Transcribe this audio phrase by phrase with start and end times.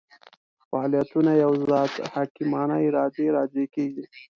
[0.69, 4.03] فاعلیتونه یوه ذات حکیمانه ارادې راجع کېږي.